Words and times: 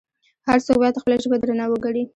هر 0.47 0.59
څوک 0.65 0.77
باید 0.81 0.99
خپله 1.01 1.15
ژبه 1.23 1.37
درنه 1.41 1.65
وګڼي. 1.67 2.03